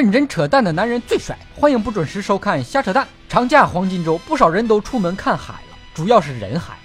[0.00, 3.06] 认真扯淡的男人最帅，欢迎不准时收看瞎扯淡。
[3.28, 6.78] 长假黄金周，不少人都出门看海了，主要是人海。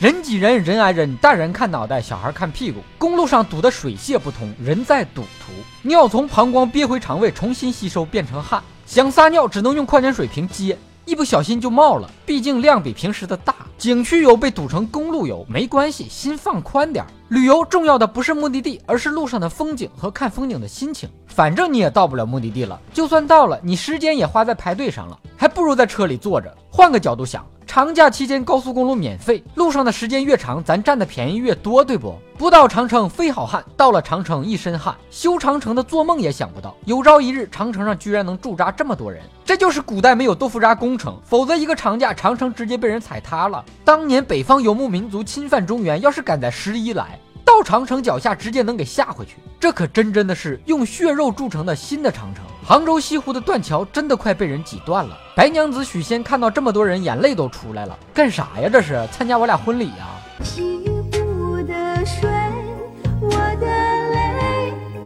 [0.00, 2.80] 人挤人，人挨人，大人看脑袋，小孩看屁股。
[2.98, 5.52] 公路上堵得水泄不通，人在赌途，
[5.82, 8.60] 尿从膀胱憋回肠胃，重新吸收变成汗。
[8.86, 13.54] 想撒尿只能用矿泉水瓶接，一不小心就冒了，毕竟量比平时的大。
[13.78, 17.04] 景区游被堵成公路游，没关系，心放宽点。
[17.28, 21.08] 旅游重要的不是目的地，而是路上的风景和看风景的心情。
[21.28, 26.52] 反正你也到不了目的地了，就算到了，你时间也花在排队上了，还不如在车里坐着。
[26.68, 27.46] 换个角度想。
[27.74, 32.16] 长假期间高速公路免费，路上的时间越长，咱占的便宜越多，对不？
[32.38, 34.94] 不到长城非好汉，到了长城一身汗。
[35.10, 39.20] 修长城的做梦也想不到，有朝一日长城上居然能驻扎这么多人。
[39.44, 43.64] 这就是古代没有豆腐渣工程，否则一个长假长城直接被人踩塌了。
[43.84, 47.18] 当年北方游牧民族侵犯中原，要是赶在十一来。
[47.44, 52.44] 到长城脚下直接能给吓回去，这可真真的是用血肉铸成的新的长城。
[52.66, 55.18] 杭州西湖的断桥真的快被人挤断了。
[55.36, 57.98] 白娘子许仙看到这么多人，眼泪都出来了。
[58.14, 58.70] 干啥呀？
[58.72, 60.08] 这是参加我俩婚礼呀？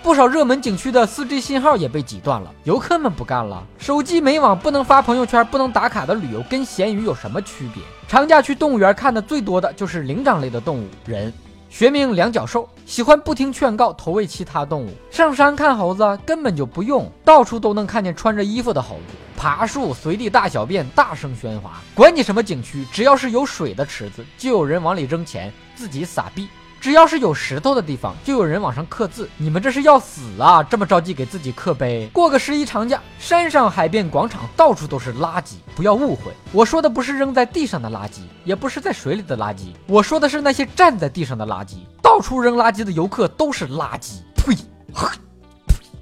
[0.00, 3.62] 不少热门景区的 4G 信号也被挤断了，游客们不干了。
[3.76, 7.82] 手机没网，不能发朋友圈，不能打卡的旅游跟咸鱼有什么区别？
[8.06, 11.32] 长假去动物园看的最多的就是灵长类的动物，人。
[11.68, 14.90] 学名两脚兽，喜欢不听劝告投喂其他动物。
[15.10, 19.14] 上山看猴子根本就不用，到处都能看见穿着衣服的猴子。
[19.36, 21.74] 爬树随地大小便，大声喧哗。
[21.94, 26.48] 管你什么景区，只要是有水的池子，就有人往里扔钱，自己撒币。
[26.80, 29.28] 只要是有石头的地方，就有人往上刻字。
[29.36, 30.62] 你们这是要死啊！
[30.62, 32.08] 这么着急给自己刻碑？
[32.12, 35.54] 过个十一长假，山上、海边、广场到处都是垃圾。
[35.74, 41.78] 不要误会，我说的不是扔在地上的垃圾，也不是在水里的垃圾，我说的是那些站在地上的垃圾。
[42.00, 44.20] 到处扔垃圾的游客都是垃圾。
[44.34, 44.56] 呸！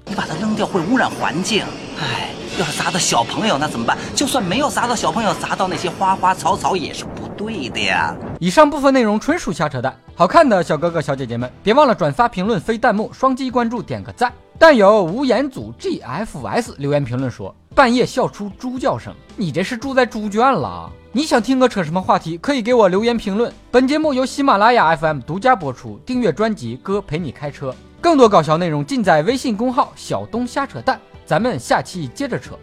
[0.05, 1.65] 你把它扔掉会污染环境。
[1.99, 3.97] 唉，要是砸到小朋友那怎么办？
[4.15, 7.03] 就算没有砸到小朋友，砸到那些花花草草也是
[7.37, 8.15] 对的呀。
[8.39, 9.95] 以上部分内容纯属瞎扯淡。
[10.15, 14.33] 好看的小哥哥小姐姐们，别忘了转发、评论、飞弹幕、双击关注、点个赞。
[14.57, 20.91] 但有无言组 GFS 留言评论说，半夜笑出猪叫声，你这是住在猪圈了？
[21.11, 22.37] 你想听个扯什么话题？
[22.39, 23.53] 可以给我留言评论。
[23.69, 27.69] 本节目由喜马拉雅 FM 独家播出，订阅专辑《哥陪你开车》，
[28.01, 30.99] 更多搞笑内容尽在微信公号小东瞎扯淡。
[31.23, 32.57] 咱们下期接着扯。